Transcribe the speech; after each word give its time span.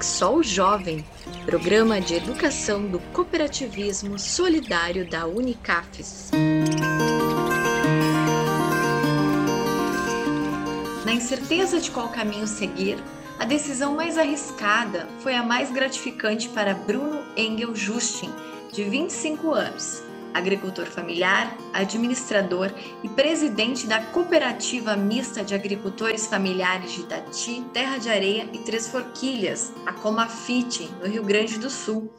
Exol 0.00 0.44
Jovem, 0.44 1.04
programa 1.44 2.00
de 2.00 2.14
educação 2.14 2.86
do 2.86 3.00
cooperativismo 3.12 4.16
solidário 4.16 5.04
da 5.10 5.26
Unicafes. 5.26 6.30
Na 11.04 11.12
incerteza 11.12 11.80
de 11.80 11.90
qual 11.90 12.10
caminho 12.10 12.46
seguir, 12.46 12.96
a 13.40 13.44
decisão 13.44 13.96
mais 13.96 14.16
arriscada 14.16 15.08
foi 15.18 15.34
a 15.34 15.42
mais 15.42 15.72
gratificante 15.72 16.48
para 16.48 16.74
Bruno 16.74 17.24
Engel 17.36 17.74
Justin, 17.74 18.30
de 18.72 18.84
25 18.84 19.52
anos 19.52 20.07
agricultor 20.38 20.86
familiar, 20.86 21.56
administrador 21.72 22.72
e 23.02 23.08
presidente 23.08 23.86
da 23.86 24.00
Cooperativa 24.00 24.96
Mista 24.96 25.44
de 25.44 25.54
Agricultores 25.54 26.26
Familiares 26.26 26.92
de 26.92 27.00
Itati, 27.00 27.64
Terra 27.72 27.98
de 27.98 28.08
Areia 28.08 28.48
e 28.52 28.58
Três 28.58 28.88
Forquilhas, 28.88 29.72
a 29.84 29.92
Comafite, 29.92 30.88
no 31.00 31.06
Rio 31.06 31.22
Grande 31.22 31.58
do 31.58 31.68
Sul. 31.68 32.10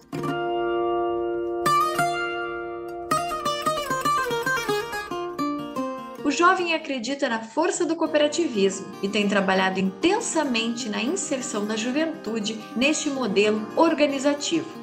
O 6.23 6.31
jovem 6.31 6.75
acredita 6.75 7.27
na 7.27 7.39
força 7.39 7.83
do 7.83 7.95
cooperativismo 7.95 8.85
e 9.01 9.09
tem 9.09 9.27
trabalhado 9.27 9.79
intensamente 9.79 10.87
na 10.87 11.01
inserção 11.01 11.65
da 11.65 11.75
juventude 11.75 12.59
neste 12.75 13.09
modelo 13.09 13.67
organizativo. 13.75 14.78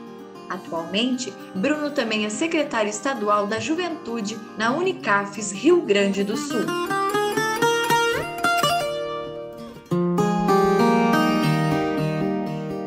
Atualmente, 0.56 1.30
Bruno 1.54 1.90
também 1.90 2.24
é 2.24 2.30
secretário 2.30 2.88
estadual 2.88 3.46
da 3.46 3.60
Juventude 3.60 4.38
na 4.56 4.74
Unicafes 4.74 5.52
Rio 5.52 5.82
Grande 5.82 6.24
do 6.24 6.34
Sul. 6.34 6.64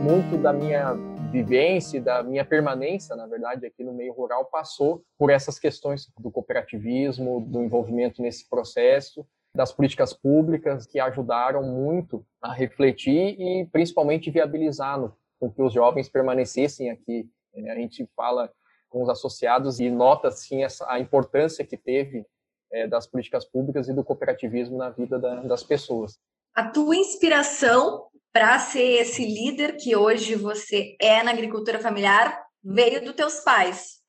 Muito 0.01 0.35
da 0.41 0.51
minha 0.51 0.93
vivência, 1.31 2.01
da 2.01 2.23
minha 2.23 2.43
permanência, 2.43 3.15
na 3.15 3.27
verdade, 3.27 3.67
aqui 3.67 3.83
no 3.83 3.93
meio 3.93 4.13
rural, 4.13 4.45
passou 4.45 5.03
por 5.15 5.29
essas 5.29 5.59
questões 5.59 6.11
do 6.19 6.31
cooperativismo, 6.31 7.39
do 7.39 7.61
envolvimento 7.61 8.19
nesse 8.19 8.49
processo, 8.49 9.23
das 9.53 9.71
políticas 9.71 10.11
públicas 10.11 10.87
que 10.87 10.99
ajudaram 10.99 11.61
muito 11.61 12.25
a 12.41 12.51
refletir 12.51 13.39
e 13.39 13.67
principalmente 13.71 14.31
viabilizar 14.31 14.99
no, 14.99 15.15
com 15.39 15.51
que 15.51 15.61
os 15.61 15.71
jovens 15.71 16.09
permanecessem 16.09 16.89
aqui 16.89 17.29
a 17.55 17.75
gente 17.75 18.07
fala 18.15 18.51
com 18.89 19.03
os 19.03 19.09
associados 19.09 19.79
e 19.79 19.89
nota 19.89 20.29
assim 20.29 20.63
essa, 20.63 20.89
a 20.91 20.99
importância 20.99 21.65
que 21.65 21.77
teve 21.77 22.25
é, 22.71 22.87
das 22.87 23.07
políticas 23.07 23.45
públicas 23.45 23.87
e 23.87 23.93
do 23.93 24.03
cooperativismo 24.03 24.77
na 24.77 24.89
vida 24.89 25.19
da, 25.19 25.41
das 25.41 25.63
pessoas. 25.63 26.19
A 26.53 26.69
tua 26.69 26.95
inspiração 26.95 28.07
para 28.31 28.59
ser 28.59 29.01
esse 29.01 29.25
líder 29.25 29.77
que 29.77 29.95
hoje 29.95 30.35
você 30.35 30.95
é 30.99 31.23
na 31.23 31.31
agricultura 31.31 31.79
familiar 31.79 32.43
veio 32.63 33.03
dos 33.03 33.13
teus 33.13 33.39
pais? 33.39 33.99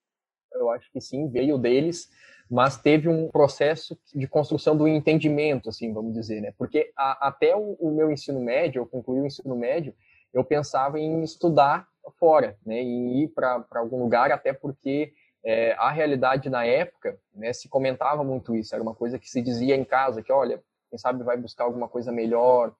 Eu 0.52 0.70
acho 0.70 0.90
que 0.92 1.00
sim, 1.00 1.28
veio 1.28 1.56
deles, 1.56 2.08
mas 2.50 2.76
teve 2.76 3.08
um 3.08 3.28
processo 3.28 3.98
de 4.14 4.26
construção 4.26 4.76
do 4.76 4.88
entendimento, 4.88 5.68
assim, 5.68 5.92
vamos 5.92 6.12
dizer, 6.12 6.40
né? 6.40 6.52
Porque 6.58 6.92
a, 6.96 7.28
até 7.28 7.54
o, 7.54 7.76
o 7.78 7.90
meu 7.92 8.10
ensino 8.10 8.40
médio, 8.40 8.80
eu 8.80 8.86
concluí 8.86 9.20
o 9.20 9.26
ensino 9.26 9.56
médio, 9.56 9.94
eu 10.32 10.44
pensava 10.44 10.98
em 10.98 11.22
estudar 11.22 11.88
fora, 12.10 12.56
né, 12.64 12.82
e 12.82 13.24
ir 13.24 13.28
para 13.28 13.64
algum 13.76 14.02
lugar, 14.02 14.30
até 14.30 14.52
porque 14.52 15.12
é, 15.44 15.72
a 15.72 15.90
realidade 15.90 16.50
na 16.50 16.64
época, 16.64 17.18
né, 17.34 17.52
se 17.52 17.68
comentava 17.68 18.22
muito 18.22 18.54
isso, 18.54 18.74
era 18.74 18.82
uma 18.82 18.94
coisa 18.94 19.18
que 19.18 19.28
se 19.28 19.40
dizia 19.40 19.74
em 19.74 19.84
casa, 19.84 20.22
que 20.22 20.32
olha, 20.32 20.62
quem 20.88 20.98
sabe 20.98 21.22
vai 21.22 21.36
buscar 21.36 21.64
alguma 21.64 21.88
coisa 21.88 22.10
melhor, 22.10 22.74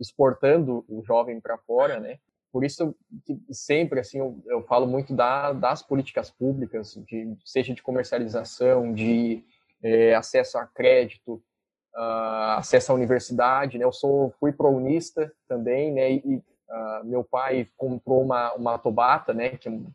exportando 0.00 0.84
o 0.88 1.02
jovem 1.02 1.38
para 1.40 1.58
fora, 1.58 2.00
né? 2.00 2.18
Por 2.50 2.64
isso 2.64 2.96
que 3.24 3.38
sempre 3.52 4.00
assim 4.00 4.18
eu, 4.18 4.42
eu 4.46 4.62
falo 4.62 4.86
muito 4.86 5.14
da, 5.14 5.52
das 5.52 5.82
políticas 5.82 6.30
públicas, 6.30 6.94
de, 7.06 7.36
seja 7.44 7.74
de 7.74 7.82
comercialização, 7.82 8.92
de 8.92 9.44
é, 9.82 10.14
acesso 10.14 10.58
a 10.58 10.66
crédito, 10.66 11.34
uh, 11.94 12.56
acesso 12.56 12.90
à 12.90 12.94
universidade, 12.94 13.78
né? 13.78 13.84
Eu 13.84 13.92
sou 13.92 14.34
fui 14.40 14.52
prounista 14.52 15.32
também, 15.46 15.92
né? 15.92 16.12
E, 16.12 16.42
Uh, 16.70 17.04
meu 17.04 17.24
pai 17.24 17.68
comprou 17.76 18.22
uma, 18.22 18.54
uma 18.54 18.78
Tobata, 18.78 19.34
né, 19.34 19.56
que 19.56 19.68
é 19.68 19.72
um 19.72 19.90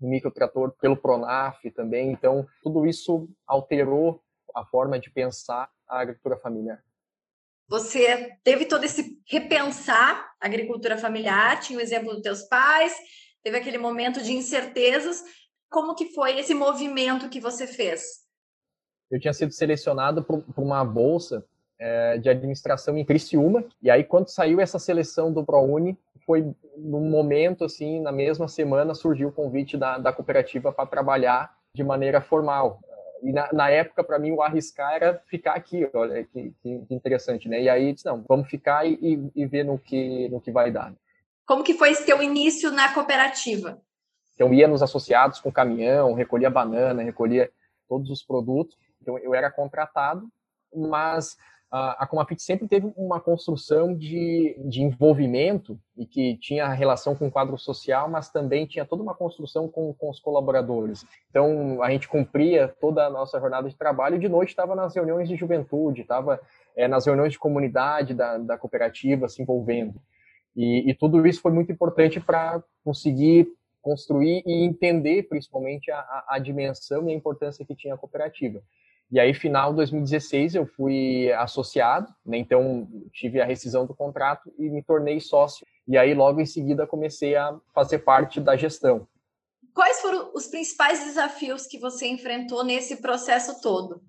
microtrator 0.00 0.72
pelo 0.80 0.96
Pronaf 0.96 1.62
também. 1.70 2.10
Então, 2.10 2.46
tudo 2.62 2.86
isso 2.86 3.28
alterou 3.46 4.20
a 4.54 4.64
forma 4.64 4.98
de 4.98 5.10
pensar 5.10 5.70
a 5.86 6.00
agricultura 6.00 6.36
familiar. 6.36 6.82
Você 7.68 8.36
teve 8.42 8.64
todo 8.64 8.84
esse 8.84 9.20
repensar 9.26 10.32
a 10.40 10.46
agricultura 10.46 10.96
familiar, 10.96 11.60
tinha 11.60 11.78
o 11.78 11.82
exemplo 11.82 12.14
dos 12.14 12.22
teus 12.22 12.42
pais, 12.44 12.96
teve 13.42 13.58
aquele 13.58 13.78
momento 13.78 14.22
de 14.22 14.32
incertezas. 14.32 15.22
Como 15.70 15.94
que 15.94 16.06
foi 16.14 16.38
esse 16.38 16.54
movimento 16.54 17.28
que 17.28 17.40
você 17.40 17.66
fez? 17.66 18.26
Eu 19.10 19.20
tinha 19.20 19.34
sido 19.34 19.52
selecionado 19.52 20.24
para 20.24 20.42
uma 20.56 20.82
bolsa 20.82 21.44
é, 21.78 22.18
de 22.18 22.28
administração 22.28 22.96
em 22.96 23.04
Criciúma. 23.04 23.64
E 23.82 23.90
aí, 23.90 24.02
quando 24.02 24.28
saiu 24.28 24.60
essa 24.60 24.78
seleção 24.78 25.32
do 25.32 25.44
ProUni, 25.44 25.96
foi 26.28 26.54
num 26.76 27.08
momento, 27.08 27.64
assim, 27.64 28.02
na 28.02 28.12
mesma 28.12 28.48
semana, 28.48 28.94
surgiu 28.94 29.30
o 29.30 29.32
convite 29.32 29.78
da, 29.78 29.96
da 29.96 30.12
cooperativa 30.12 30.70
para 30.70 30.84
trabalhar 30.84 31.56
de 31.72 31.82
maneira 31.82 32.20
formal. 32.20 32.80
E 33.22 33.32
na, 33.32 33.50
na 33.50 33.70
época, 33.70 34.04
para 34.04 34.18
mim, 34.18 34.32
o 34.32 34.42
arriscar 34.42 34.92
era 34.92 35.22
ficar 35.26 35.54
aqui, 35.54 35.88
olha 35.94 36.22
que, 36.24 36.52
que, 36.62 36.84
interessante, 36.90 37.48
né? 37.48 37.62
E 37.62 37.68
aí, 37.70 37.94
disse, 37.94 38.04
não, 38.04 38.22
vamos 38.28 38.46
ficar 38.50 38.86
e, 38.86 39.30
e, 39.34 39.46
ver 39.46 39.64
no 39.64 39.78
que, 39.78 40.28
no 40.28 40.38
que 40.38 40.52
vai 40.52 40.70
dar. 40.70 40.92
Como 41.46 41.64
que 41.64 41.72
foi 41.72 41.92
esse 41.92 42.04
teu 42.04 42.22
início 42.22 42.70
na 42.70 42.92
cooperativa? 42.92 43.80
Então, 44.34 44.52
ia 44.52 44.68
nos 44.68 44.82
associados 44.82 45.40
com 45.40 45.50
caminhão, 45.50 46.12
recolhia 46.12 46.50
banana, 46.50 47.02
recolhia 47.02 47.50
todos 47.88 48.10
os 48.10 48.22
produtos. 48.22 48.76
Então, 49.00 49.18
eu 49.18 49.34
era 49.34 49.50
contratado, 49.50 50.28
mas 50.76 51.38
a 51.70 52.06
Comafit 52.06 52.42
sempre 52.42 52.66
teve 52.66 52.90
uma 52.96 53.20
construção 53.20 53.94
de, 53.94 54.56
de 54.64 54.82
envolvimento 54.82 55.78
e 55.96 56.06
que 56.06 56.38
tinha 56.38 56.66
relação 56.68 57.14
com 57.14 57.26
o 57.26 57.30
quadro 57.30 57.58
social, 57.58 58.08
mas 58.08 58.30
também 58.30 58.66
tinha 58.66 58.86
toda 58.86 59.02
uma 59.02 59.14
construção 59.14 59.68
com, 59.68 59.92
com 59.92 60.08
os 60.08 60.18
colaboradores. 60.18 61.04
Então, 61.28 61.82
a 61.82 61.90
gente 61.90 62.08
cumpria 62.08 62.68
toda 62.80 63.04
a 63.04 63.10
nossa 63.10 63.38
jornada 63.38 63.68
de 63.68 63.76
trabalho 63.76 64.16
e 64.16 64.20
de 64.20 64.28
noite 64.28 64.50
estava 64.50 64.74
nas 64.74 64.94
reuniões 64.94 65.28
de 65.28 65.36
juventude, 65.36 66.00
estava 66.00 66.40
é, 66.74 66.88
nas 66.88 67.04
reuniões 67.04 67.32
de 67.32 67.38
comunidade 67.38 68.14
da, 68.14 68.38
da 68.38 68.56
cooperativa 68.56 69.28
se 69.28 69.42
envolvendo. 69.42 70.00
E, 70.56 70.90
e 70.90 70.94
tudo 70.94 71.26
isso 71.26 71.42
foi 71.42 71.52
muito 71.52 71.70
importante 71.70 72.18
para 72.18 72.62
conseguir 72.82 73.46
construir 73.82 74.42
e 74.46 74.64
entender, 74.64 75.24
principalmente, 75.24 75.90
a, 75.90 75.98
a, 75.98 76.24
a 76.30 76.38
dimensão 76.38 77.08
e 77.08 77.12
a 77.12 77.14
importância 77.14 77.64
que 77.64 77.74
tinha 77.74 77.94
a 77.94 77.98
cooperativa. 77.98 78.62
E 79.10 79.18
aí, 79.18 79.32
final 79.32 79.70
de 79.70 79.76
2016, 79.76 80.54
eu 80.54 80.66
fui 80.66 81.32
associado, 81.32 82.12
né? 82.24 82.36
então 82.36 82.86
tive 83.10 83.40
a 83.40 83.44
rescisão 83.46 83.86
do 83.86 83.94
contrato 83.94 84.52
e 84.58 84.68
me 84.68 84.82
tornei 84.82 85.18
sócio. 85.18 85.66
E 85.86 85.96
aí, 85.96 86.12
logo 86.12 86.40
em 86.40 86.46
seguida, 86.46 86.86
comecei 86.86 87.34
a 87.34 87.58
fazer 87.74 88.00
parte 88.00 88.38
da 88.38 88.54
gestão. 88.54 89.08
Quais 89.72 90.00
foram 90.00 90.30
os 90.34 90.46
principais 90.46 91.04
desafios 91.04 91.66
que 91.66 91.78
você 91.78 92.06
enfrentou 92.06 92.62
nesse 92.62 92.96
processo 92.96 93.62
todo? 93.62 94.02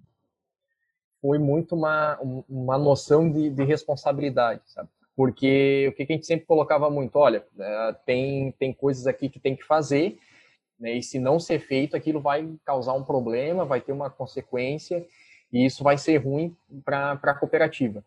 Foi 1.21 1.37
muito 1.37 1.75
uma, 1.75 2.19
uma 2.49 2.77
noção 2.77 3.31
de, 3.31 3.49
de 3.49 3.63
responsabilidade, 3.63 4.61
sabe? 4.65 4.89
Porque 5.15 5.87
o 5.89 5.93
que 5.93 6.03
a 6.03 6.05
gente 6.05 6.25
sempre 6.25 6.45
colocava 6.45 6.89
muito, 6.89 7.17
olha, 7.17 7.45
é, 7.57 7.95
tem, 8.05 8.51
tem 8.53 8.73
coisas 8.73 9.05
aqui 9.05 9.29
que 9.29 9.39
tem 9.39 9.55
que 9.55 9.63
fazer, 9.63 10.17
né? 10.79 10.93
E 10.93 11.03
se 11.03 11.19
não 11.19 11.39
ser 11.39 11.59
feito, 11.59 11.95
aquilo 11.95 12.21
vai 12.21 12.47
causar 12.65 12.93
um 12.93 13.03
problema, 13.03 13.65
vai 13.65 13.81
ter 13.81 13.91
uma 13.91 14.09
consequência, 14.09 15.05
e 15.51 15.65
isso 15.65 15.83
vai 15.83 15.97
ser 15.97 16.17
ruim 16.17 16.55
para 16.85 17.11
a 17.11 17.33
cooperativa. 17.33 18.03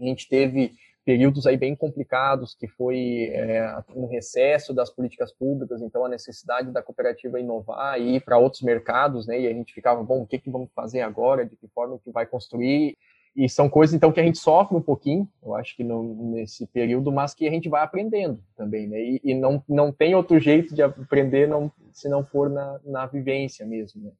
A 0.00 0.04
gente 0.04 0.28
teve 0.28 0.72
períodos 1.04 1.46
aí 1.46 1.56
bem 1.56 1.76
complicados, 1.76 2.54
que 2.54 2.66
foi 2.66 3.30
é, 3.32 3.78
um 3.94 4.06
recesso 4.06 4.74
das 4.74 4.90
políticas 4.90 5.32
públicas, 5.32 5.80
então 5.80 6.04
a 6.04 6.08
necessidade 6.08 6.72
da 6.72 6.82
cooperativa 6.82 7.38
inovar 7.38 8.00
e 8.00 8.16
ir 8.16 8.20
para 8.20 8.38
outros 8.38 8.62
mercados, 8.62 9.24
né? 9.24 9.40
E 9.40 9.46
a 9.46 9.52
gente 9.52 9.72
ficava, 9.72 10.02
bom, 10.02 10.22
o 10.22 10.26
que, 10.26 10.38
que 10.38 10.50
vamos 10.50 10.68
fazer 10.74 11.02
agora? 11.02 11.46
De 11.46 11.54
que 11.54 11.68
forma 11.68 11.98
que 12.00 12.10
vai 12.10 12.26
construir? 12.26 12.98
E 13.36 13.50
são 13.50 13.68
coisas, 13.68 13.94
então, 13.94 14.10
que 14.10 14.18
a 14.18 14.22
gente 14.22 14.38
sofre 14.38 14.74
um 14.74 14.80
pouquinho, 14.80 15.28
eu 15.42 15.54
acho 15.54 15.76
que 15.76 15.84
nesse 15.84 16.66
período, 16.66 17.12
mas 17.12 17.34
que 17.34 17.46
a 17.46 17.50
gente 17.50 17.68
vai 17.68 17.82
aprendendo 17.82 18.42
também, 18.56 18.88
né? 18.88 18.98
E, 18.98 19.20
e, 19.22 19.34
não, 19.34 19.62
não 19.68 19.92
tem 19.92 20.14
outro 20.14 20.40
jeito 20.40 20.74
de 20.74 20.82
aprender 20.82 21.46
não, 21.46 21.70
se 21.92 22.08
não 22.08 22.24
for 22.24 22.48
na, 22.48 22.80
na 22.82 23.04
vivência 23.04 23.66
mesmo, 23.66 24.04
né? 24.04 24.12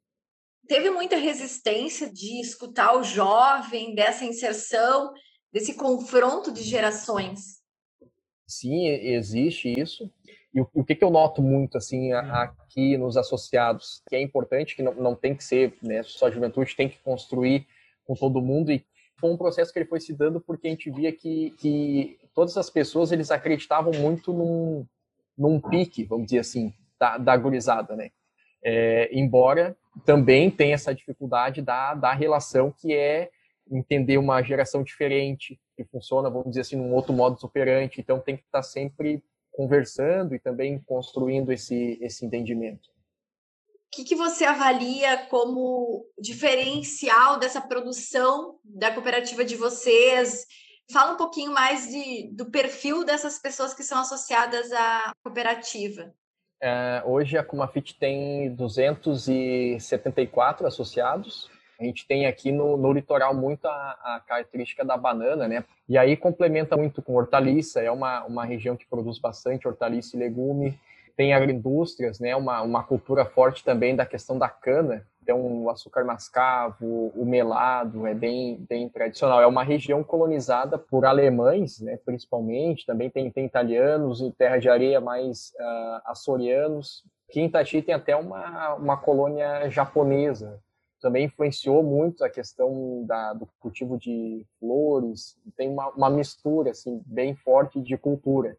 Teve 0.69 0.91
muita 0.91 1.17
resistência 1.17 2.13
de 2.13 2.41
escutar 2.41 2.95
o 2.95 3.03
jovem, 3.03 3.95
dessa 3.95 4.25
inserção, 4.25 5.15
desse 5.51 5.75
confronto 5.75 6.53
de 6.53 6.63
gerações? 6.63 7.63
Sim, 8.47 8.87
existe 8.87 9.73
isso. 9.81 10.11
E 10.53 10.61
o, 10.61 10.69
o 10.75 10.85
que, 10.85 10.95
que, 10.95 11.05
eu 11.05 11.11
noto 11.11 11.41
muito, 11.41 11.79
assim, 11.79 12.13
aqui 12.13 12.99
nos 12.99 13.17
associados, 13.17 14.03
que 14.11 14.17
é 14.17 14.21
importante, 14.21 14.77
que 14.77 14.83
não, 14.83 14.93
não 14.95 15.15
tem 15.15 15.35
que 15.35 15.43
ser, 15.43 15.75
né, 15.83 16.03
só 16.03 16.27
a 16.27 16.31
juventude 16.31 16.77
tem 16.77 16.89
que 16.89 16.99
construir 16.99 17.67
com 18.05 18.15
todo 18.15 18.43
mundo 18.43 18.71
e 18.71 18.85
foi 19.19 19.31
um 19.31 19.37
processo 19.37 19.73
que 19.73 19.79
ele 19.79 19.89
foi 19.89 20.01
se 20.01 20.13
dando 20.13 20.41
porque 20.41 20.67
a 20.67 20.71
gente 20.71 20.91
via 20.91 21.13
que, 21.13 21.51
que 21.59 22.19
todas 22.35 22.57
as 22.57 22.69
pessoas 22.69 23.13
eles 23.13 23.31
acreditavam 23.31 23.93
muito 23.93 24.33
num, 24.33 24.87
num 25.37 25.61
pique, 25.61 26.05
vamos 26.05 26.27
dizer 26.27 26.41
assim, 26.41 26.73
da, 26.99 27.19
da 27.19 27.37
gurizada, 27.37 27.97
né? 27.97 28.11
É, 28.63 29.09
embora 29.13 29.77
também 30.05 30.51
tenha 30.51 30.75
essa 30.75 30.95
dificuldade 30.95 31.63
da, 31.63 31.95
da 31.95 32.13
relação 32.13 32.73
que 32.73 32.95
é 32.95 33.31
entender 33.71 34.19
uma 34.19 34.43
geração 34.43 34.83
diferente, 34.83 35.59
que 35.77 35.85
funciona, 35.85 36.31
vamos 36.31 36.49
dizer 36.49 36.63
assim, 36.63 36.77
num 36.77 36.95
outro 36.95 37.13
modo 37.13 37.39
operante, 37.43 38.01
então 38.01 38.21
tem 38.21 38.37
que 38.37 38.43
estar 38.43 38.63
sempre 38.63 39.23
conversando 39.53 40.35
e 40.35 40.39
também 40.39 40.79
construindo 40.81 41.53
esse, 41.53 41.99
esse 42.01 42.25
entendimento. 42.25 42.91
O 43.87 43.97
que, 43.97 44.05
que 44.05 44.15
você 44.15 44.45
avalia 44.45 45.27
como 45.29 46.05
diferencial 46.19 47.39
dessa 47.39 47.61
produção 47.61 48.59
da 48.63 48.93
cooperativa 48.93 49.45
de 49.45 49.57
vocês? 49.57 50.45
Fala 50.93 51.15
um 51.15 51.17
pouquinho 51.17 51.53
mais 51.53 51.89
de, 51.89 52.31
do 52.33 52.51
perfil 52.51 53.05
dessas 53.05 53.39
pessoas 53.39 53.73
que 53.73 53.83
são 53.83 53.99
associadas 53.99 54.71
à 54.73 55.13
cooperativa. 55.23 56.13
É, 56.61 57.03
hoje 57.05 57.39
a 57.39 57.45
Comafit 57.45 57.99
tem 57.99 58.55
274 58.55 60.67
associados. 60.67 61.51
A 61.79 61.85
gente 61.85 62.07
tem 62.07 62.27
aqui 62.27 62.51
no, 62.51 62.77
no 62.77 62.93
litoral 62.93 63.35
muito 63.35 63.67
a, 63.67 63.71
a, 63.71 64.21
característica 64.27 64.85
da 64.85 64.97
banana, 64.97 65.47
né? 65.47 65.65
E 65.89 65.97
aí 65.99 66.17
complementa 66.17 66.77
muito 66.77 67.03
com 67.03 67.15
hortaliça, 67.15 67.83
é 67.83 67.91
uma, 67.91 68.25
uma 68.25 68.47
região 68.47 68.77
que 68.77 68.87
produz 68.87 69.19
bastante 69.19 69.69
hortaliça 69.69 70.17
e 70.17 70.19
legume. 70.19 70.79
Tem 71.17 71.33
agroindústrias, 71.33 72.21
né? 72.21 72.37
Uma, 72.37 72.63
uma 72.63 72.83
cultura 72.83 73.25
forte 73.25 73.65
também 73.65 73.97
da 73.97 74.05
questão 74.05 74.39
da 74.39 74.49
cana. 74.49 75.07
Então, 75.27 75.65
o 75.65 75.71
açúcar 75.71 76.05
mascavo, 76.05 77.11
o 77.17 77.25
melado, 77.25 78.07
é 78.07 78.15
bem, 78.15 78.65
bem 78.69 78.89
tradicional. 78.89 79.41
É 79.41 79.47
uma 79.47 79.65
região 79.65 80.05
colonizada 80.05 80.79
por 80.79 81.05
alemães, 81.05 81.81
né, 81.81 81.99
principalmente. 82.05 82.87
Também 82.87 83.11
tem, 83.11 83.29
tem 83.29 83.45
italianos 83.45 84.21
e 84.21 84.31
terra 84.31 84.59
de 84.59 84.69
areia 84.69 85.01
mais 85.01 85.53
uh, 85.59 86.01
açorianos. 86.05 87.03
Aqui 87.29 87.41
em 87.41 87.51
tem 87.83 87.93
até 87.93 88.15
uma, 88.15 88.75
uma 88.75 88.97
colônia 88.97 89.69
japonesa. 89.69 90.61
Também 91.01 91.25
influenciou 91.25 91.83
muito 91.83 92.25
a 92.25 92.31
questão 92.31 93.05
da, 93.05 93.33
do 93.33 93.49
cultivo 93.59 93.99
de 93.99 94.47
flores. 94.61 95.37
Tem 95.57 95.69
uma, 95.69 95.89
uma 95.89 96.09
mistura 96.09 96.71
assim, 96.71 97.03
bem 97.05 97.35
forte 97.35 97.81
de 97.81 97.99
cultura. 97.99 98.57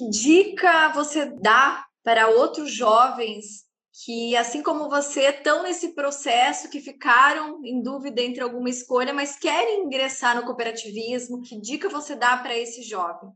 Que 0.00 0.08
dica 0.08 0.88
você 0.94 1.26
dá 1.26 1.84
para 2.02 2.28
outros 2.28 2.72
jovens 2.72 3.66
que, 4.02 4.34
assim 4.34 4.62
como 4.62 4.88
você, 4.88 5.28
estão 5.28 5.62
nesse 5.62 5.94
processo, 5.94 6.70
que 6.70 6.80
ficaram 6.80 7.62
em 7.62 7.82
dúvida 7.82 8.22
entre 8.22 8.42
alguma 8.42 8.70
escolha, 8.70 9.12
mas 9.12 9.38
querem 9.38 9.84
ingressar 9.84 10.34
no 10.34 10.46
cooperativismo? 10.46 11.42
Que 11.42 11.60
dica 11.60 11.90
você 11.90 12.16
dá 12.16 12.34
para 12.38 12.56
esse 12.56 12.80
jovem? 12.80 13.28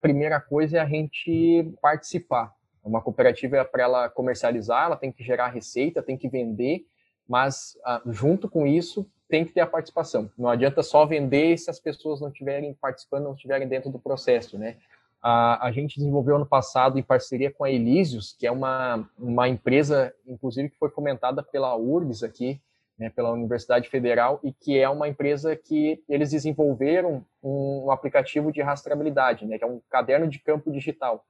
Primeira 0.00 0.40
coisa 0.40 0.78
é 0.78 0.80
a 0.80 0.86
gente 0.86 1.72
participar. 1.80 2.52
Uma 2.82 3.00
cooperativa 3.00 3.58
é 3.58 3.62
para 3.62 3.84
ela 3.84 4.08
comercializar, 4.08 4.86
ela 4.86 4.96
tem 4.96 5.12
que 5.12 5.22
gerar 5.22 5.50
receita, 5.50 6.02
tem 6.02 6.18
que 6.18 6.28
vender, 6.28 6.84
mas 7.28 7.78
ah, 7.84 8.02
junto 8.06 8.48
com 8.48 8.66
isso 8.66 9.08
tem 9.28 9.44
que 9.44 9.52
ter 9.52 9.60
a 9.60 9.66
participação. 9.68 10.28
Não 10.36 10.48
adianta 10.48 10.82
só 10.82 11.06
vender 11.06 11.56
se 11.56 11.70
as 11.70 11.78
pessoas 11.78 12.20
não 12.20 12.28
estiverem 12.28 12.74
participando, 12.74 13.22
não 13.22 13.34
estiverem 13.34 13.68
dentro 13.68 13.88
do 13.88 14.00
processo, 14.00 14.58
né? 14.58 14.78
A, 15.22 15.66
a 15.66 15.72
gente 15.72 15.96
desenvolveu 15.96 16.36
ano 16.36 16.46
passado 16.46 16.98
em 16.98 17.02
parceria 17.02 17.50
com 17.50 17.64
a 17.64 17.70
Elísios, 17.70 18.34
que 18.38 18.46
é 18.46 18.50
uma, 18.50 19.08
uma 19.18 19.48
empresa, 19.48 20.14
inclusive, 20.26 20.70
que 20.70 20.78
foi 20.78 20.90
fomentada 20.90 21.42
pela 21.42 21.76
URGS 21.76 22.22
aqui, 22.22 22.60
né, 22.98 23.10
pela 23.10 23.32
Universidade 23.32 23.88
Federal, 23.88 24.40
e 24.42 24.52
que 24.52 24.78
é 24.78 24.88
uma 24.88 25.08
empresa 25.08 25.54
que 25.54 26.02
eles 26.08 26.30
desenvolveram 26.30 27.24
um, 27.42 27.86
um 27.86 27.90
aplicativo 27.90 28.50
de 28.50 28.62
rastreabilidade, 28.62 29.44
né, 29.46 29.58
que 29.58 29.64
é 29.64 29.66
um 29.66 29.80
caderno 29.90 30.28
de 30.28 30.38
campo 30.38 30.70
digital. 30.70 31.24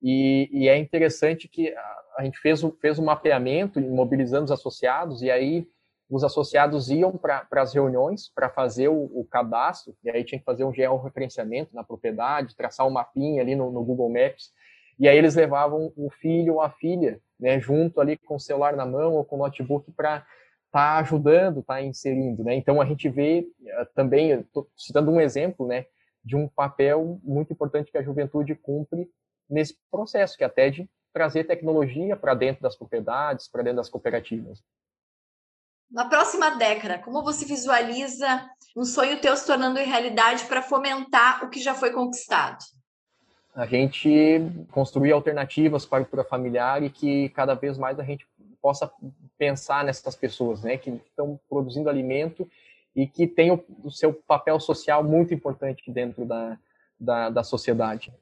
E, 0.00 0.48
e 0.52 0.68
é 0.68 0.76
interessante 0.76 1.48
que 1.48 1.74
a, 1.74 1.98
a 2.18 2.24
gente 2.24 2.38
fez, 2.38 2.60
fez 2.80 2.98
um 2.98 3.04
mapeamento, 3.04 3.80
mobilizando 3.80 4.44
os 4.44 4.52
associados, 4.52 5.22
e 5.22 5.30
aí 5.30 5.66
os 6.10 6.24
associados 6.24 6.88
iam 6.90 7.12
para 7.12 7.46
as 7.52 7.74
reuniões 7.74 8.32
para 8.34 8.48
fazer 8.48 8.88
o, 8.88 9.04
o, 9.14 9.26
cadastro, 9.30 9.94
e 10.02 10.10
aí 10.10 10.24
tinha 10.24 10.38
que 10.38 10.44
fazer 10.44 10.64
um 10.64 10.72
georreferenciamento 10.72 11.74
na 11.74 11.84
propriedade, 11.84 12.56
traçar 12.56 12.86
um 12.86 12.90
mapinha 12.90 13.42
ali 13.42 13.54
no, 13.54 13.70
no, 13.70 13.84
Google 13.84 14.08
Maps, 14.08 14.50
e 14.98 15.06
aí 15.06 15.16
eles 15.16 15.34
levavam 15.34 15.92
o 15.96 16.10
filho 16.10 16.54
ou 16.54 16.62
a 16.62 16.70
filha, 16.70 17.20
né, 17.38 17.60
junto 17.60 18.00
ali 18.00 18.16
com 18.16 18.36
o 18.36 18.40
celular 18.40 18.74
na 18.74 18.86
mão 18.86 19.14
ou 19.14 19.24
com 19.24 19.36
o 19.36 19.38
notebook 19.40 19.92
para 19.92 20.16
estar 20.66 20.94
tá 20.94 20.98
ajudando, 20.98 21.60
estar 21.60 21.74
tá 21.74 21.82
inserindo, 21.82 22.42
né? 22.42 22.54
Então 22.54 22.80
a 22.80 22.84
gente 22.84 23.08
vê 23.08 23.46
uh, 23.60 23.86
também, 23.94 24.44
citando 24.76 25.10
um 25.10 25.20
exemplo, 25.20 25.66
né, 25.66 25.86
de 26.24 26.36
um 26.36 26.48
papel 26.48 27.20
muito 27.22 27.52
importante 27.52 27.92
que 27.92 27.98
a 27.98 28.02
juventude 28.02 28.54
cumpre 28.54 29.08
nesse 29.48 29.76
processo, 29.90 30.36
que 30.36 30.42
é 30.42 30.46
até 30.46 30.68
de 30.70 30.88
trazer 31.12 31.44
tecnologia 31.44 32.16
para 32.16 32.34
dentro 32.34 32.62
das 32.62 32.76
propriedades, 32.76 33.48
para 33.48 33.62
dentro 33.62 33.76
das 33.76 33.88
cooperativas. 33.88 34.62
Na 35.90 36.04
próxima 36.04 36.50
década, 36.50 36.98
como 36.98 37.22
você 37.22 37.46
visualiza 37.46 38.46
um 38.76 38.84
sonho 38.84 39.20
teu 39.20 39.34
se 39.36 39.46
tornando 39.46 39.78
realidade 39.78 40.44
para 40.44 40.60
fomentar 40.60 41.42
o 41.44 41.48
que 41.48 41.60
já 41.60 41.74
foi 41.74 41.90
conquistado? 41.90 42.58
A 43.54 43.64
gente 43.64 44.40
construir 44.70 45.12
alternativas 45.12 45.86
para 45.86 45.98
a 45.98 46.00
cultura 46.02 46.24
familiar 46.24 46.82
e 46.82 46.90
que 46.90 47.30
cada 47.30 47.54
vez 47.54 47.78
mais 47.78 47.98
a 47.98 48.04
gente 48.04 48.26
possa 48.60 48.90
pensar 49.38 49.82
nessas 49.82 50.14
pessoas, 50.14 50.62
né, 50.62 50.76
que 50.76 50.90
estão 50.90 51.40
produzindo 51.48 51.88
alimento 51.88 52.48
e 52.94 53.06
que 53.06 53.26
têm 53.26 53.50
o, 53.50 53.64
o 53.82 53.90
seu 53.90 54.12
papel 54.12 54.60
social 54.60 55.02
muito 55.02 55.32
importante 55.32 55.90
dentro 55.90 56.24
da, 56.26 56.58
da, 57.00 57.30
da 57.30 57.42
sociedade. 57.42 58.12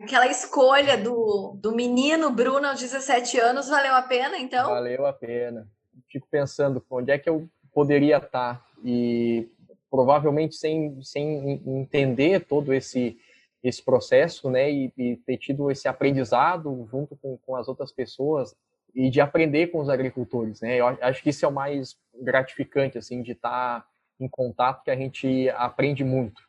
Aquela 0.00 0.28
escolha 0.28 0.96
do, 0.96 1.56
do 1.60 1.74
menino 1.74 2.30
Bruno 2.30 2.68
aos 2.68 2.80
17 2.80 3.38
anos 3.38 3.68
valeu 3.68 3.94
a 3.94 4.02
pena, 4.02 4.38
então? 4.38 4.70
Valeu 4.70 5.06
a 5.06 5.12
pena 5.12 5.66
fico 6.08 6.26
pensando 6.30 6.84
onde 6.90 7.10
é 7.10 7.18
que 7.18 7.28
eu 7.28 7.48
poderia 7.72 8.18
estar 8.18 8.64
e 8.84 9.48
provavelmente 9.90 10.54
sem, 10.54 11.02
sem 11.02 11.62
entender 11.66 12.46
todo 12.46 12.72
esse 12.72 13.18
esse 13.62 13.82
processo, 13.82 14.50
né, 14.50 14.70
e, 14.70 14.92
e 14.96 15.16
ter 15.18 15.36
tido 15.36 15.70
esse 15.70 15.86
aprendizado 15.86 16.88
junto 16.90 17.14
com, 17.16 17.36
com 17.36 17.56
as 17.56 17.68
outras 17.68 17.92
pessoas 17.92 18.56
e 18.94 19.10
de 19.10 19.20
aprender 19.20 19.68
com 19.68 19.80
os 19.80 19.88
agricultores, 19.88 20.60
né, 20.60 20.80
eu 20.80 20.86
acho 20.86 21.22
que 21.22 21.30
isso 21.30 21.44
é 21.44 21.48
o 21.48 21.52
mais 21.52 21.96
gratificante, 22.14 22.98
assim, 22.98 23.22
de 23.22 23.32
estar 23.32 23.86
em 24.18 24.28
contato, 24.28 24.82
que 24.82 24.90
a 24.90 24.96
gente 24.96 25.48
aprende 25.50 26.04
muito. 26.04 26.42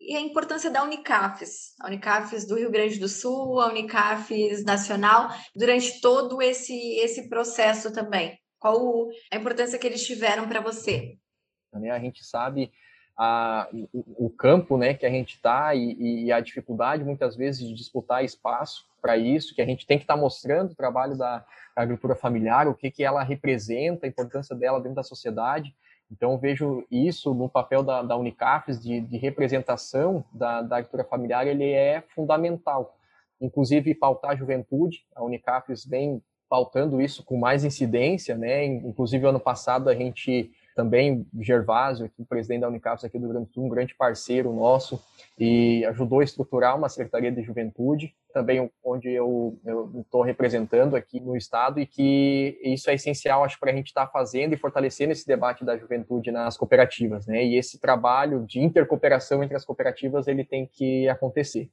E 0.00 0.16
a 0.16 0.20
importância 0.20 0.70
da 0.70 0.82
Unicafes, 0.82 1.74
a 1.78 1.86
Unicafes 1.86 2.46
do 2.46 2.56
Rio 2.56 2.70
Grande 2.70 2.98
do 2.98 3.08
Sul, 3.08 3.60
a 3.60 3.68
Unicafes 3.68 4.64
nacional, 4.64 5.28
durante 5.54 6.00
todo 6.00 6.40
esse, 6.40 6.74
esse 7.00 7.28
processo 7.28 7.92
também. 7.92 8.38
Qual 8.60 9.08
a 9.32 9.36
importância 9.36 9.78
que 9.78 9.86
eles 9.86 10.06
tiveram 10.06 10.46
para 10.46 10.60
você? 10.60 11.16
A 11.72 11.98
gente 11.98 12.22
sabe 12.24 12.70
a, 13.16 13.68
o, 13.92 14.26
o, 14.26 14.30
campo 14.30 14.76
né, 14.76 14.92
que 14.92 15.06
a 15.06 15.10
gente 15.10 15.34
está 15.34 15.74
e, 15.74 16.24
e, 16.24 16.32
a 16.32 16.40
dificuldade, 16.40 17.02
muitas 17.02 17.36
vezes, 17.36 17.66
de 17.66 17.74
disputar 17.74 18.22
espaço 18.22 18.86
para 19.00 19.16
isso, 19.16 19.54
que 19.54 19.62
a 19.62 19.66
gente 19.66 19.86
tem 19.86 19.96
que 19.96 20.04
estar 20.04 20.14
tá 20.14 20.20
mostrando 20.20 20.72
o 20.72 20.74
trabalho 20.74 21.16
da 21.16 21.44
agricultura 21.74 22.14
familiar, 22.14 22.68
o 22.68 22.74
que, 22.74 22.90
que 22.90 23.02
ela 23.02 23.22
representa, 23.22 24.06
a 24.06 24.08
importância 24.08 24.54
dela 24.54 24.78
dentro 24.78 24.96
da 24.96 25.02
sociedade. 25.02 25.74
Então, 26.10 26.36
vejo 26.36 26.84
isso 26.90 27.32
no 27.32 27.48
papel 27.48 27.82
da, 27.82 28.02
da 28.02 28.16
Unicafes, 28.16 28.82
de, 28.82 29.00
de 29.00 29.16
representação 29.16 30.24
da, 30.32 30.60
da 30.60 30.76
agricultura 30.76 31.04
familiar, 31.04 31.46
ele 31.46 31.70
é 31.70 32.02
fundamental. 32.14 32.98
Inclusive, 33.40 33.94
pautar 33.94 34.32
a 34.32 34.36
juventude, 34.36 35.06
a 35.14 35.22
Unicafes 35.22 35.86
vem 35.86 36.22
pautando 36.50 37.00
isso 37.00 37.24
com 37.24 37.38
mais 37.38 37.64
incidência, 37.64 38.36
né? 38.36 38.64
Inclusive, 38.64 39.24
ano 39.24 39.38
passado, 39.38 39.88
a 39.88 39.94
gente 39.94 40.50
também, 40.74 41.26
Gervásio, 41.40 42.06
aqui, 42.06 42.24
presidente 42.24 42.62
da 42.62 42.68
Unicapes 42.68 43.04
aqui 43.04 43.18
do 43.18 43.26
Rio 43.26 43.34
Grande 43.34 43.48
do 43.48 43.52
Sul, 43.52 43.64
um 43.66 43.68
grande 43.68 43.94
parceiro 43.94 44.52
nosso, 44.52 45.00
e 45.38 45.84
ajudou 45.86 46.20
a 46.20 46.24
estruturar 46.24 46.76
uma 46.76 46.88
Secretaria 46.88 47.30
de 47.30 47.42
Juventude, 47.42 48.14
também 48.32 48.70
onde 48.84 49.10
eu 49.10 49.58
estou 50.00 50.22
representando 50.22 50.96
aqui 50.96 51.20
no 51.20 51.36
Estado, 51.36 51.80
e 51.80 51.86
que 51.86 52.58
isso 52.64 52.90
é 52.90 52.94
essencial, 52.94 53.44
acho, 53.44 53.58
para 53.60 53.70
a 53.70 53.74
gente 53.74 53.88
estar 53.88 54.06
tá 54.06 54.12
fazendo 54.12 54.54
e 54.54 54.56
fortalecendo 54.56 55.12
esse 55.12 55.26
debate 55.26 55.64
da 55.64 55.76
juventude 55.76 56.30
nas 56.32 56.56
cooperativas, 56.56 57.26
né? 57.26 57.44
E 57.44 57.56
esse 57.56 57.78
trabalho 57.78 58.44
de 58.46 58.60
intercooperação 58.60 59.42
entre 59.42 59.56
as 59.56 59.64
cooperativas, 59.64 60.26
ele 60.26 60.44
tem 60.44 60.66
que 60.66 61.08
acontecer. 61.08 61.70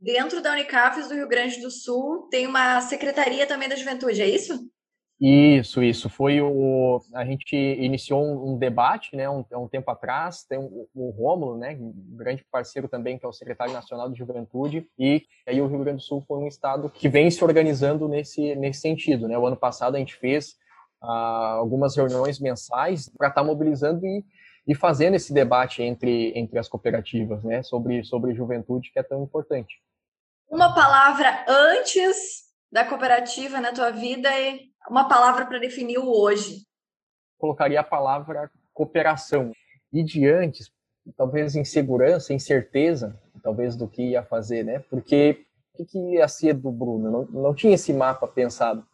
Dentro 0.00 0.40
da 0.40 0.52
Unicafes 0.52 1.08
do 1.08 1.14
Rio 1.14 1.28
Grande 1.28 1.60
do 1.60 1.70
Sul 1.70 2.28
tem 2.30 2.46
uma 2.46 2.80
secretaria 2.80 3.46
também 3.46 3.68
da 3.68 3.76
juventude, 3.76 4.22
é 4.22 4.28
isso? 4.28 4.70
Isso, 5.20 5.82
isso. 5.82 6.08
Foi 6.08 6.40
o. 6.40 6.98
A 7.14 7.26
gente 7.26 7.54
iniciou 7.54 8.24
um, 8.24 8.56
debate, 8.56 9.14
né, 9.14 9.28
um, 9.28 9.44
um, 9.52 9.68
tempo 9.68 9.90
atrás. 9.90 10.44
Tem 10.44 10.58
o, 10.58 10.88
o 10.94 11.10
Rômulo, 11.10 11.58
né, 11.58 11.76
um 11.78 11.92
grande 12.16 12.42
parceiro 12.50 12.88
também, 12.88 13.18
que 13.18 13.26
é 13.26 13.28
o 13.28 13.32
secretário 13.32 13.74
nacional 13.74 14.08
de 14.08 14.18
juventude. 14.18 14.88
E 14.98 15.22
aí 15.46 15.60
o 15.60 15.66
Rio 15.66 15.80
Grande 15.80 15.98
do 15.98 16.02
Sul 16.02 16.24
foi 16.26 16.38
um 16.38 16.48
estado 16.48 16.88
que 16.88 17.06
vem 17.06 17.30
se 17.30 17.44
organizando 17.44 18.08
nesse, 18.08 18.54
nesse 18.56 18.80
sentido, 18.80 19.28
né. 19.28 19.36
O 19.36 19.46
ano 19.46 19.56
passado 19.56 19.96
a 19.96 19.98
gente 19.98 20.16
fez 20.16 20.56
ah, 21.02 21.56
algumas 21.58 21.94
reuniões 21.94 22.40
mensais 22.40 23.10
para 23.10 23.28
estar 23.28 23.42
tá 23.42 23.46
mobilizando 23.46 24.06
e, 24.06 24.24
e 24.66 24.74
fazendo 24.74 25.16
esse 25.16 25.34
debate 25.34 25.82
entre, 25.82 26.32
entre 26.34 26.58
as 26.58 26.66
cooperativas, 26.66 27.44
né, 27.44 27.62
sobre, 27.62 28.02
sobre 28.04 28.32
juventude, 28.32 28.90
que 28.90 28.98
é 28.98 29.02
tão 29.02 29.22
importante. 29.22 29.82
Uma 30.50 30.74
palavra 30.74 31.44
antes 31.48 32.50
da 32.72 32.84
cooperativa 32.84 33.60
na 33.60 33.72
tua 33.72 33.90
vida 33.90 34.28
e 34.38 34.68
uma 34.88 35.08
palavra 35.08 35.46
para 35.46 35.60
definir 35.60 35.98
o 35.98 36.10
hoje. 36.10 36.66
Colocaria 37.38 37.78
a 37.78 37.84
palavra 37.84 38.50
cooperação. 38.74 39.52
E 39.92 40.02
de 40.02 40.28
antes, 40.28 40.72
talvez 41.16 41.54
insegurança, 41.54 42.34
incerteza, 42.34 43.16
talvez 43.42 43.76
do 43.76 43.86
que 43.86 44.10
ia 44.10 44.24
fazer, 44.24 44.64
né? 44.64 44.80
Porque 44.90 45.46
o 45.78 45.84
que 45.84 45.98
ia 46.14 46.26
ser 46.26 46.54
do 46.54 46.72
Bruno? 46.72 47.10
Não, 47.10 47.42
não 47.42 47.54
tinha 47.54 47.74
esse 47.74 47.92
mapa 47.92 48.26
pensado. 48.26 48.84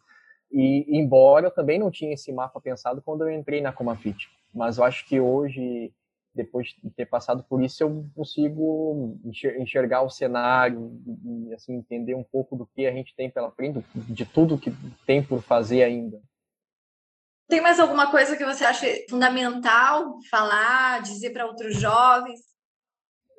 E 0.51 0.85
embora 0.95 1.47
eu 1.47 1.51
também 1.51 1.79
não 1.79 1.89
tinha 1.89 2.13
esse 2.13 2.31
mapa 2.31 2.61
pensado 2.61 3.01
quando 3.01 3.23
eu 3.23 3.31
entrei 3.31 3.61
na 3.61 3.73
Comafit, 3.73 4.29
mas 4.53 4.77
eu 4.77 4.83
acho 4.83 5.05
que 5.07 5.19
hoje, 5.19 5.91
depois 6.37 6.75
de 6.81 6.89
ter 6.91 7.05
passado 7.05 7.43
por 7.43 7.61
isso, 7.61 7.83
eu 7.83 8.05
consigo 8.15 9.19
enxergar 9.59 10.03
o 10.03 10.09
cenário 10.09 11.01
e 11.25 11.53
assim 11.53 11.73
entender 11.73 12.15
um 12.15 12.23
pouco 12.23 12.55
do 12.55 12.65
que 12.65 12.85
a 12.85 12.91
gente 12.91 13.15
tem 13.15 13.29
pela 13.29 13.51
frente, 13.51 13.83
de 13.93 14.25
tudo 14.25 14.57
que 14.57 14.71
tem 15.05 15.21
por 15.21 15.41
fazer 15.41 15.83
ainda. 15.83 16.21
Tem 17.49 17.59
mais 17.59 17.79
alguma 17.79 18.11
coisa 18.11 18.37
que 18.37 18.45
você 18.45 18.63
acha 18.63 18.85
fundamental 19.09 20.17
falar, 20.29 21.01
dizer 21.01 21.31
para 21.31 21.45
outros 21.45 21.79
jovens? 21.79 22.39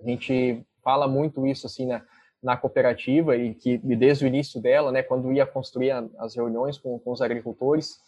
A 0.02 0.08
gente 0.08 0.66
fala 0.82 1.06
muito 1.06 1.46
isso 1.46 1.66
assim, 1.66 1.86
né? 1.86 2.04
na 2.42 2.56
cooperativa 2.56 3.36
e 3.36 3.54
que 3.54 3.78
desde 3.78 4.24
o 4.24 4.28
início 4.28 4.60
dela, 4.60 4.92
né, 4.92 5.02
quando 5.02 5.32
ia 5.32 5.44
construir 5.44 5.90
as 6.18 6.36
reuniões 6.36 6.78
com, 6.78 6.98
com 6.98 7.10
os 7.10 7.20
agricultores, 7.20 7.98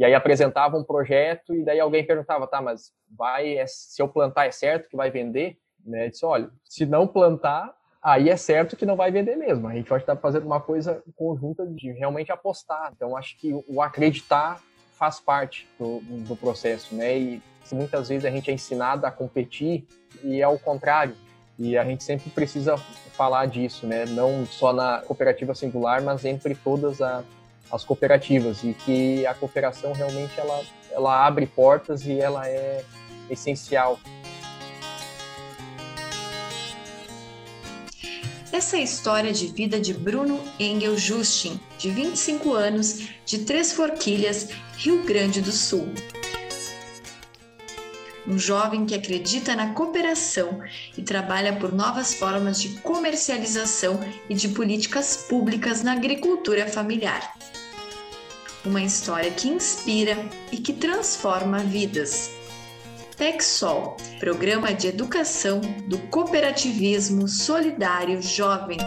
e 0.00 0.04
aí 0.04 0.14
apresentava 0.14 0.78
um 0.78 0.82
projeto 0.82 1.54
e 1.54 1.62
daí 1.62 1.78
alguém 1.78 2.06
perguntava, 2.06 2.46
tá, 2.46 2.62
mas 2.62 2.90
vai, 3.06 3.58
é, 3.58 3.66
se 3.66 4.00
eu 4.00 4.08
plantar 4.08 4.46
é 4.46 4.50
certo 4.50 4.88
que 4.88 4.96
vai 4.96 5.10
vender? 5.10 5.58
Né? 5.84 6.08
Disse, 6.08 6.24
olha, 6.24 6.48
se 6.64 6.86
não 6.86 7.06
plantar, 7.06 7.70
aí 8.02 8.30
é 8.30 8.36
certo 8.36 8.76
que 8.76 8.86
não 8.86 8.96
vai 8.96 9.10
vender 9.10 9.36
mesmo. 9.36 9.68
A 9.68 9.74
gente 9.74 9.86
pode 9.86 10.02
estar 10.02 10.16
fazendo 10.16 10.46
uma 10.46 10.58
coisa 10.58 11.02
conjunta 11.14 11.66
de 11.66 11.92
realmente 11.92 12.32
apostar. 12.32 12.90
Então, 12.96 13.14
acho 13.14 13.36
que 13.36 13.52
o 13.68 13.82
acreditar 13.82 14.62
faz 14.94 15.20
parte 15.20 15.68
do, 15.78 16.00
do 16.00 16.34
processo, 16.34 16.94
né? 16.94 17.18
E 17.18 17.42
muitas 17.70 18.08
vezes 18.08 18.24
a 18.24 18.30
gente 18.30 18.50
é 18.50 18.54
ensinado 18.54 19.04
a 19.04 19.10
competir 19.10 19.86
e 20.24 20.40
é 20.40 20.48
o 20.48 20.58
contrário. 20.58 21.14
E 21.58 21.76
a 21.76 21.84
gente 21.84 22.02
sempre 22.04 22.30
precisa 22.30 22.78
falar 22.78 23.44
disso, 23.44 23.86
né? 23.86 24.06
Não 24.06 24.46
só 24.46 24.72
na 24.72 25.02
cooperativa 25.02 25.54
singular, 25.54 26.00
mas 26.00 26.24
entre 26.24 26.54
todas 26.54 27.02
a, 27.02 27.22
as 27.70 27.84
cooperativas 27.84 28.62
e 28.64 28.74
que 28.74 29.26
a 29.26 29.34
cooperação 29.34 29.92
realmente 29.92 30.38
ela, 30.38 30.62
ela 30.90 31.26
abre 31.26 31.46
portas 31.46 32.04
e 32.06 32.18
ela 32.18 32.48
é 32.48 32.84
essencial. 33.28 33.98
Essa 38.52 38.76
é 38.76 38.80
a 38.80 38.82
história 38.82 39.32
de 39.32 39.46
vida 39.46 39.80
de 39.80 39.94
Bruno 39.94 40.40
Engel 40.58 40.98
Justin, 40.98 41.60
de 41.78 41.90
25 41.90 42.52
anos, 42.52 43.08
de 43.24 43.38
Três 43.44 43.72
Forquilhas, 43.72 44.48
Rio 44.76 45.04
Grande 45.04 45.40
do 45.40 45.52
Sul 45.52 45.88
um 48.30 48.38
jovem 48.38 48.86
que 48.86 48.94
acredita 48.94 49.56
na 49.56 49.74
cooperação 49.74 50.60
e 50.96 51.02
trabalha 51.02 51.56
por 51.56 51.72
novas 51.72 52.14
formas 52.14 52.60
de 52.60 52.80
comercialização 52.80 53.98
e 54.28 54.34
de 54.34 54.48
políticas 54.50 55.26
públicas 55.28 55.82
na 55.82 55.92
agricultura 55.92 56.68
familiar. 56.68 57.34
Uma 58.64 58.82
história 58.82 59.30
que 59.30 59.48
inspira 59.48 60.18
e 60.52 60.58
que 60.58 60.74
transforma 60.74 61.60
vidas. 61.60 62.30
TechSol, 63.16 63.96
Programa 64.18 64.74
de 64.74 64.86
Educação 64.86 65.62
do 65.88 65.96
Cooperativismo 66.10 67.26
Solidário 67.26 68.20
Jovem. 68.20 68.78